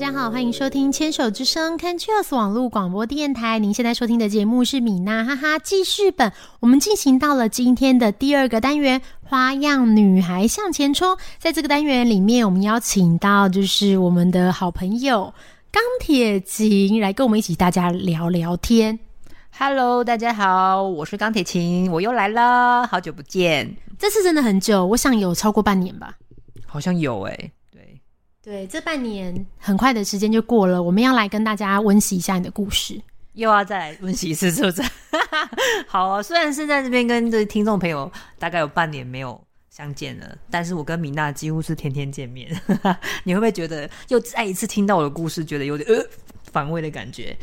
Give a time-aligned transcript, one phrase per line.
[0.00, 3.58] 家好，欢迎收听《牵手之声》Canchus 网络广播电台。
[3.58, 6.32] 您现在收听的节目是米娜哈哈记事本。
[6.60, 11.18] 我们进行到了今天的第二个单元——花样女孩向前冲。
[11.38, 15.34] 在这个单元里面，我们邀请到就是我们的好朋友
[15.70, 18.98] 钢铁琴来跟我们一起大家聊聊天。
[19.58, 26.14] Hello，大家好，我是钢铁琴，我又来了，好久不见，这次真的很久，我想有超过半年吧。
[26.64, 27.52] 好像有哎、对，
[28.50, 33.00] 对，这半年很快的时间就过了，我们要来跟大家温习一下你的故事。
[33.34, 34.82] 又要再来温习一次，是不是？
[35.86, 38.10] 好啊，虽然是在这边跟这听众朋友
[38.40, 42.50] 大概有半年没有相见了，但是我跟米娜几乎是天天见面，
[43.22, 46.04] 你会不会觉得又再一次听到我的故事，觉得有点呃
[46.50, 47.36] 反胃的感觉？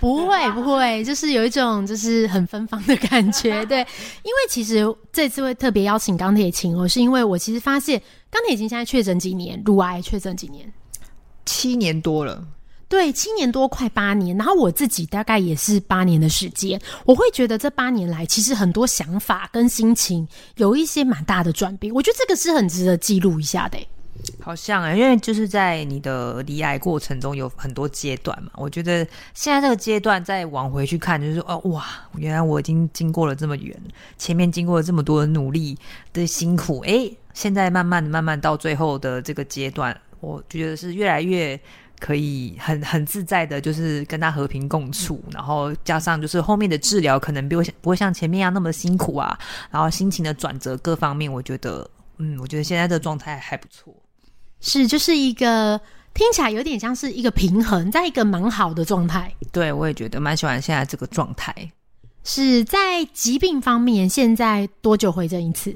[0.00, 3.62] 不会不会，就是有一种就是很芬芳的感觉。
[3.66, 8.00] 对，因为其实这次会特别邀请钢铁琴哦，是因为我其实发现
[8.34, 10.68] 钢铁琴现在确诊几年，乳癌确诊几年。
[11.46, 12.44] 七年多了，
[12.88, 14.36] 对，七年多，快八年。
[14.36, 21.94] 然后我自己大概也是八年的时间，我会觉得这八年来，其实很多想法跟心情有一些蛮大的转变。
[21.94, 23.88] 我觉得这个是很值得记录一下的欸。
[24.40, 31.84] 好像啊、因为就是在你的离癌过程中有很多阶段嘛，我觉得现在这个阶段再往回去看，就是说哦哇，
[32.16, 33.80] 原来我已经经过了这么远，
[34.18, 35.76] 前面经过了这么多的努力
[36.12, 41.60] 的辛苦，诶，现在慢慢的、慢慢到最后的这个阶段，我觉得是越来越。
[42.00, 49.38] 可以很很自在的，就是跟他和平共处，然后加上就是后面的治疗可能比我不会像前面一样那么辛苦啊，
[49.70, 53.94] 然后心情的转折各方面，我觉得，嗯，我觉得现在的状态还不错。
[54.60, 55.80] 是，就是一个
[56.12, 59.32] 听起来有点像是一个平衡，在一个蛮好的状态。
[59.50, 61.54] 对，我也觉得蛮喜欢现在这个状态。
[62.24, 65.74] 是在疾病方面，现在多久回诊一次？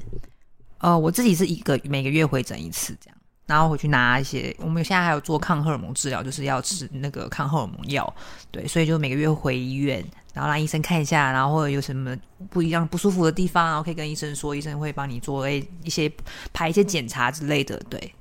[0.78, 3.16] 呃，我自己是一个每个月回诊一次这样，
[3.46, 4.54] 然后回去拿一些。
[4.60, 8.14] 我们现在还有做抗荷尔蒙治疗，就是要吃那个抗荷尔蒙药。
[8.50, 12.16] 对，所以就每个月回医院，然后让医生看一下，然后或者有什么
[12.50, 16.10] 不一样不舒服的地方，然后可以跟医生说，医生会帮你做诶一些
[16.52, 17.80] 排一些检查之类的。
[17.90, 18.14] 对，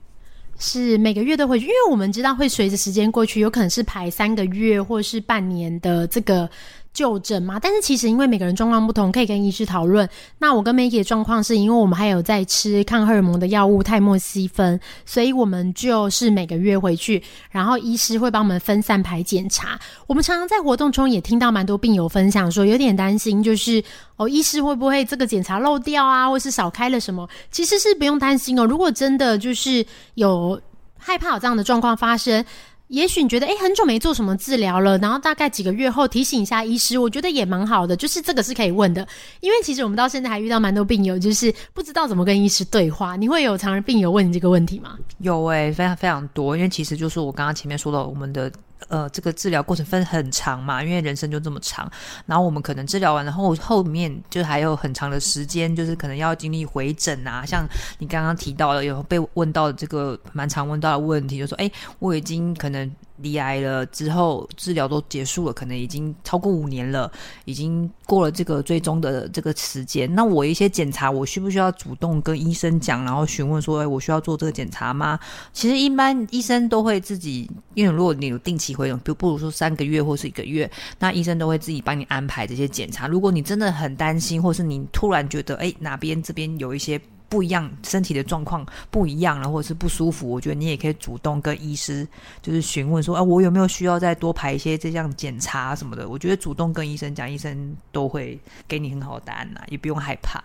[0.57, 6.50] 是每个月都回去，因为我们知道会随着时间过去，有可能是排三个月或是半年的这个
[6.97, 7.59] 就诊嘛。
[7.59, 10.09] 但是其实因为每个人状况不同，可以跟医师讨论。
[10.39, 17.21] 那我跟 Maggie 的状况是因为我们还有在吃抗荷尔蒙的药物泰莫西芬，所以我们就是每个月回去，
[17.51, 19.79] 然后医师会帮我们分散排检查。
[20.07, 23.83] 我们常常在活动中也听到蛮多病友分享说，有点担心，就是
[24.15, 27.29] 哦，医师会不会这个检查漏掉啊，或是少开了什么？
[27.51, 28.65] 其实是不用担心哦。
[28.65, 29.85] 如果真的就是
[30.15, 30.59] 有
[30.97, 32.43] 害怕有这样的状况发生，
[32.87, 39.05] 也许你觉得诶很久没做什么治疗了，然后大概几个月后提醒一下医师，我觉得也蛮好的，就是这个是可以问的。
[39.41, 43.15] 因为其实我们到现在还遇到蛮多病友，就是不知道怎么跟医师对话。
[43.15, 44.97] 你会有常人病友问你这个问题吗？
[45.19, 48.49] 有诶、非常非常多，因为其实就是我刚刚前面说的，我们的
[48.88, 51.91] 呃这个治疗过程分很长嘛，因为人生就这么长，
[52.25, 57.67] 然后我们可能治疗完了后后面就还有很长的时间，就是可能要经历回诊啊，像
[57.99, 62.91] 你刚刚提到的，有被问到的这个蛮常问到的问题，就说哎，我已经可能。
[63.17, 67.11] 离癌了之后，治疗都结束了，可能已经超过五年了，
[67.45, 70.13] 已经过了这个最终的这个时间。
[70.13, 75.19] 那我一些检查，我需不需要主动跟医生讲，然后询问说，哎，我需要做这个检查吗？
[75.51, 80.69] 其实一般医生都会自己，因为如果你有定期回诊，比如不如说三个月或是一个月，
[81.00, 83.07] 那医生都会自己帮你安排这些检查。
[83.07, 87.00] 如果你真的很担心，或是你突然觉得，哎，哪边这边有一些。
[87.29, 92.07] 不一样，身体的状况不一样了，或者是不舒服，我觉得你也可以主动跟医师
[92.41, 96.07] 就是询问说，啊，我有没有需要再多排一些这样检查什么的？
[96.07, 100.41] 我觉得主动跟医生讲，医生都会给你很好的答案呐，也不用害怕。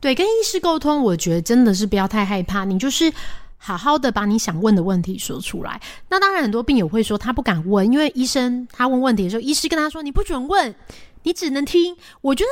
[0.00, 3.10] 对，跟医师沟通，我觉得真的是不要太害怕，你就是
[3.56, 5.80] 好好的把你想问的问题说出来。
[6.08, 10.74] 那当然，很多病友会说他不敢问，因为医生他问问题的时候，医师跟他说你不准问，
[11.22, 11.96] 你只能听。
[12.20, 12.50] 我觉得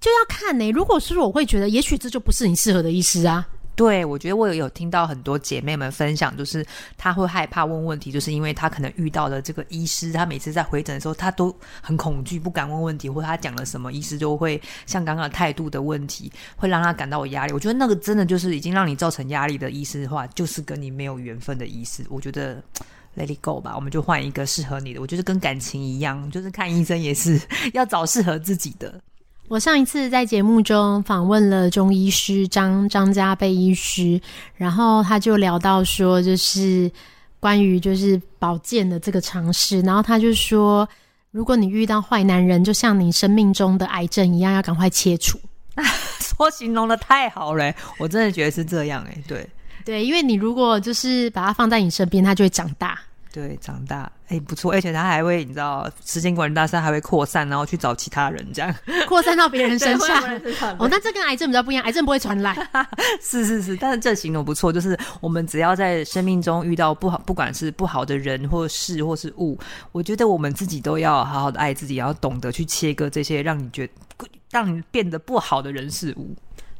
[0.00, 3.46] 就要看呢、如果是我会觉得，也许这就不是你适合的医师啊。
[3.74, 6.66] 对，我觉得我有有听到很多姐妹们分享，就是
[6.96, 17.52] 她会害怕问问题，就是因为她可能遇到了这个医师，她每次在回诊的时候，她都很恐惧，不敢问问题，或者她讲了什么，医师就会像刚刚态度的问题，会让她感到有压力。
[17.52, 22.04] 我觉得那个真的就是已经让你造成压力的医师的话，就是跟你没有缘分的医师。
[22.08, 22.62] 我觉得。
[23.16, 25.00] Let it go 吧，我们就换一个适合你的。
[25.00, 27.40] 我觉得跟感情一样，就是看医生也是
[27.74, 29.00] 要找适合自己的。
[29.48, 34.20] 我上一次在节目中访问了中医师张张家贝医师，
[34.54, 36.90] 然后他就聊到说，就是
[37.40, 40.86] 关于就是保健的这个尝试，然后他就说，
[41.30, 45.40] 如果你遇到坏男人，就像你生命中的癌症一样，要赶快切除。
[46.20, 49.48] 说形容的太好了，我真的觉得是这样哎，对
[49.82, 52.98] 对，因为你如果就是把它放在你身边，它就会长大。
[53.30, 58.74] 对，长大哎不错，而且他还会你知道，时间管理大赛还会扩散，然后去找其他人这样，
[59.06, 60.22] 扩散到别人身上。
[60.78, 62.56] 哦，那这跟癌症比较不一样，癌症不会传染。
[63.20, 69.58] 是是是，但是这形容不错，就是我们只要在生命中遇到不好，不管是不好的人或事或是物，
[69.92, 73.88] 我觉得我们自己都要好好的爱自己，要懂得去切割这些让你觉
[74.50, 76.34] 让你变得不好的人事物。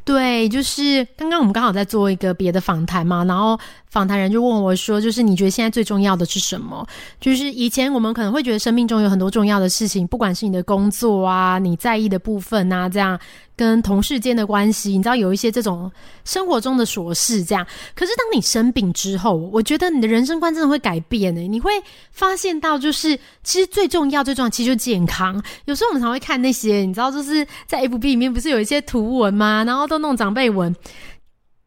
[0.09, 3.61] 对，就是刚刚我们刚好在做一个别的访谈嘛，然后
[3.91, 6.87] 访谈人就问我说：“就是你觉得现在最重要的是什么？
[7.21, 13.21] 就是以前我们可能会觉得生命中有很多重要的事情，不管是你的工作啊，你在意的部分啊，这样。”
[13.59, 15.91] 跟同事间的关系，你知道有一些这种
[16.25, 17.67] 生活中的琐事，这样。
[17.97, 21.41] 可是当你生病之后，我觉得你的人生观真的会改变呢。
[21.41, 21.73] 你会
[22.13, 25.43] 发现到，就是其实最重要、最重要，其实就健康。
[25.65, 29.65] 有时候我们常会看那些，你知道，就是在 FB 里面不是有一些图文吗？
[29.67, 30.73] 然后都弄长辈文，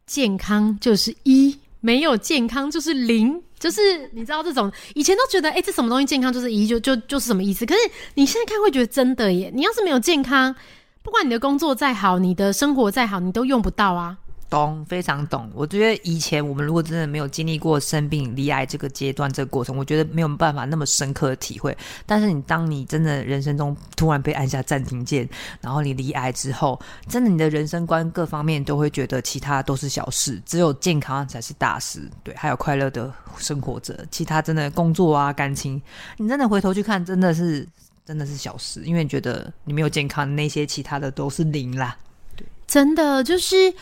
[0.06, 7.66] 健康就是一，没有健康就是零，就是你知道这种以前都觉得，哎，这什么东西健康就是一，就就就是什么意思？
[7.66, 7.80] 可是
[8.14, 9.52] 你现在看会觉得真的耶。
[9.54, 10.56] 你要是没有健康，
[11.04, 14.18] 不管你的工作再好，你的生活再好，你都用不到啊。
[14.52, 15.50] 懂，非常懂。
[15.56, 21.76] 我觉得以前我们如果真的没有经历过生病、离癌这个阶段、这个过程，我觉得没有办法那么深刻的体会。
[22.06, 25.28] 但是你当你真的人生中突然被按下暂停键，
[25.62, 26.78] 然后你离癌之后，
[27.08, 32.02] 真的你的人生观各方面都会觉得其他都是小事，只有健康才是大事。
[32.22, 35.82] 对，还有快乐的生活着，其他真的工作啊、感情，
[36.18, 37.66] 你真的回头去看，真的是。
[38.12, 41.96] 真的是小事，因为你觉得你没有健康，那些其他的都是零啦。
[42.36, 43.74] 对，真的就是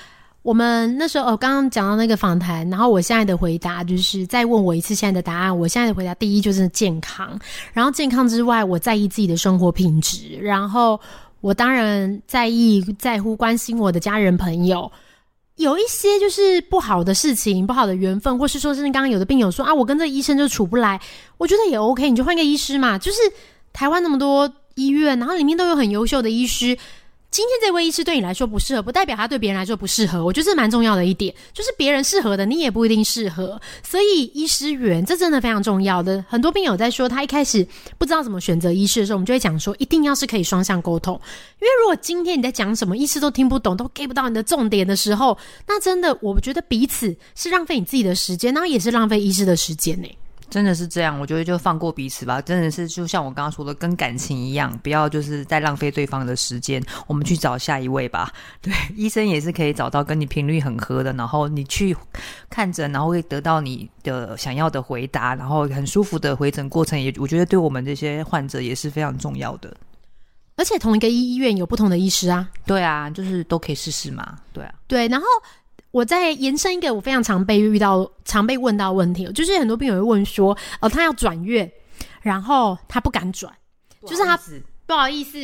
[0.44, 5.60] 我们那时候哦，刚刚讲到那个访谈，然后我现在的回答就是再问我一次现在的答案。
[5.60, 7.40] 我现在的回答，第一就是健康，
[7.74, 11.02] 然后健康之外，我在意自己的生活品质，然后
[11.42, 14.92] 我当然在意在乎关心我的家人朋友。
[15.56, 21.02] 有一些就是不好的事情，不好的缘分，或是说，甚至刚刚有的病友说啊，我跟这医生就处不来，
[21.40, 23.18] 我觉得也 OK，你就换个医师嘛，就是。
[23.80, 26.78] 台湾那么多医院，然后里面都有很优秀的医师。
[27.31, 30.26] 今天这位医师对你来说不适合，不代表他对别人来说不适合。
[30.26, 33.58] 我觉得这蛮重要的一点，就是别人适合的，你也不一定适合。
[33.81, 36.22] 所以医师缘这真的非常重要的。
[36.28, 37.66] 很多病友在说，他一开始
[37.98, 41.14] 不知道怎么选择医师的时候，我们就会讲说，一定要是可以双向沟通。
[41.62, 50.10] 因为如果今天你在讲什么，医师都听不懂，都 get 不到你的重点的时候，那真的，我觉得彼此是浪费你自己的时间，然后也是浪费医师的时间呢。
[50.50, 52.42] 真的是这样，我觉得就放过彼此吧。
[52.42, 56.84] 真的是就像我刚刚说的，跟感情一样，不要就是再浪费对方的时间。
[57.07, 58.31] 我们去找下一位吧。
[58.62, 61.96] 对，医生也是可以找到跟你频率很合的，然后你去
[62.50, 69.75] 看诊，然后会得到你的想要的回答，然后很舒服的回诊过程，也我觉得对我们这些患者也是非常重要的。
[70.56, 72.50] 而且同一个医院有不同的医师啊。
[72.66, 74.38] 对啊，就是都可以试试嘛。
[74.52, 74.74] 对啊。
[74.88, 75.25] 对，然后。
[75.92, 81.72] 我再延伸一个我非常常被遇到、常被问到问题，就是很多病友会问说：“哦，他要转院，
[82.22, 83.54] 然后他不敢转，
[84.06, 84.40] 就是他
[84.86, 85.40] 不好意思，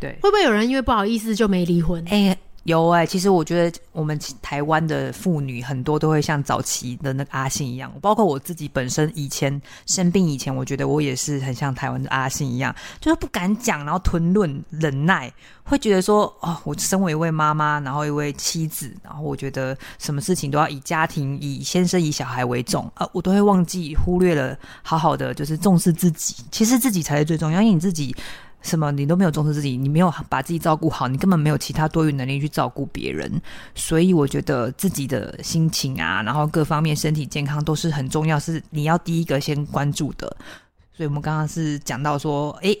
[0.00, 2.36] 对，会不会有人因为不好意思就没离婚？”哎。
[2.66, 15.32] 有哎，其实我觉得我们台湾的妇女很多都会像早期的那个阿信一样，包括我自己本身以前生病以前，我觉得我也是很像台湾的阿信一样，就是不敢讲，然后吞论忍耐，
[15.62, 28.12] 会觉得说哦，我身为一位妈妈，然后一位妻子，然后我觉得什么事情都要以家庭、以先生、以小孩为重啊，我都会忘记忽略了好好的就是重视自己，其实自己才是最重要，因为你自己。
[28.66, 28.90] 什么？
[28.90, 33.40] 你都没有重视自己，你没有把自己照顾好，你根本没有其他多余能力去照顾别人。
[33.74, 40.26] 所以我觉得自己的心情啊，然后各方面身体健康都是很重要，是你要第一个先关注的。
[40.92, 42.76] 所以我们刚刚是讲到说，哎，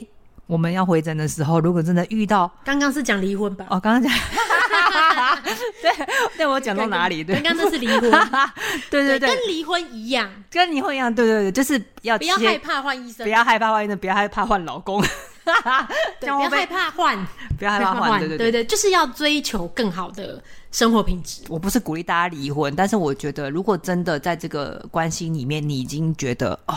[0.46, 3.66] 我们要回诊的时候，如果真的遇到，刚刚是讲离婚吧？
[3.68, 4.10] 哦，刚刚讲，
[5.82, 6.06] 对，
[6.38, 7.22] 对我讲到哪里？
[7.22, 8.10] 对，刚刚这是离婚，
[8.90, 15.04] 对对对，跟离婚一样，跟离婚一样，对对对，就是要不要害怕换医生，不要害怕换医生，不要害怕换老公。
[16.20, 17.26] 不要害怕换，
[17.58, 21.42] 不要害怕换，对对对对，就是要追求更好的生活品质。
[21.48, 26.74] 我不是鼓励大家离婚，但是我觉得，如果真的在这个关系里面，你已经觉得哦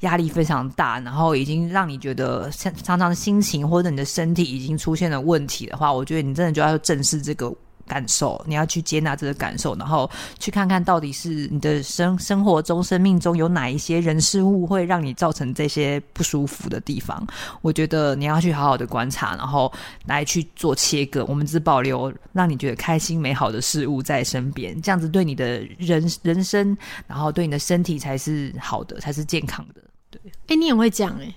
[0.00, 7.52] 压力非常大，然后已经让你觉得常常常心情或者你的身体已经出现了问题的话，我觉得你真的就要正视这个。
[7.86, 17.26] 感受，你要去接纳这个感受，然后去看看到底是你的生生活中、生命中有哪一些人事物会让你造成这些不舒服的地方。
[17.60, 19.72] 我觉得你要去好好的观察，然后
[20.06, 21.24] 来去做切割。
[21.26, 29.82] 我们只保留让你觉得开心、美好的事物在身边，这样子对你的人人生，然后对你的身体才是好的，才是健康的。
[30.10, 31.34] 对，哎，你也会讲哎，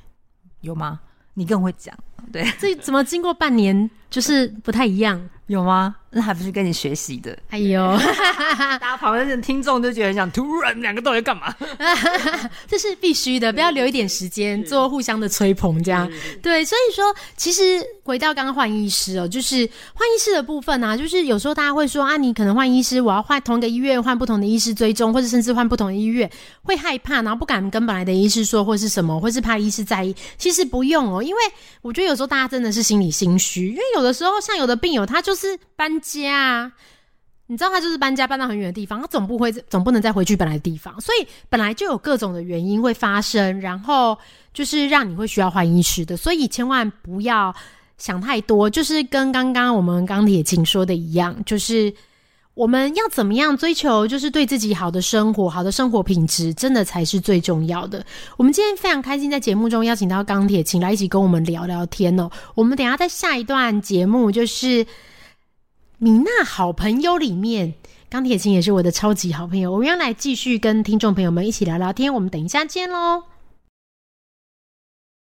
[0.61, 0.99] 有吗？
[1.37, 1.93] 你更会讲，
[2.31, 5.21] 对，这怎么经过半年就是不太一样？
[5.47, 5.95] 有吗？
[6.09, 7.37] 那还不是跟你学习的？
[7.49, 7.81] 哎呦，
[8.57, 11.53] 大家旁边的听众就觉得想，突然两个到底干嘛？
[12.67, 16.09] 这是必须的，不要留一点时间做互相的吹捧，这样
[16.41, 16.63] 对。
[16.63, 26.29] 所以说，其实回到刚刚换医师哦，就是换医师的部分啊，就是有时候大家会说啊，你可能换医师，我要换同一个医院换不同的医师追踪，或者甚至换不同的医院，
[26.63, 30.15] 会害怕，然后不敢跟本来的医师说，或是什么，或是怕医师在意。
[30.37, 31.41] 其实不用哦，因为
[31.81, 35.34] 我觉得有时候大家真的是心里心虚，因为有的时候像有的病友他就。
[35.35, 36.71] 是搬家啊，
[37.47, 44.17] 你知道他就是搬家搬到很远的地方，他总不会总不能再回去本来的地方，所以本来就有各种的原因会发生，然后
[44.51, 47.53] 就是让你会需要换医师的，所以千万不要
[47.99, 51.93] 想太多，就是跟刚刚我们钢铁琴说的一样，就是
[52.55, 58.03] 我们要怎么样追求，就是对自己好的生活，好的生活品质，真的才是最重要的。
[58.37, 62.27] 我们今天非常开心在节目中邀请到钢铁琴来一起跟我们聊聊天哦。
[62.55, 64.83] 我们等下在下一段节目就是。
[65.97, 67.73] 米娜好朋友里面，
[68.09, 69.71] 钢铁琴也是我的超级好朋友。
[69.71, 72.13] 我们要来继续跟听众朋友们一起聊聊天。
[72.13, 73.34] 我们等一下见喽。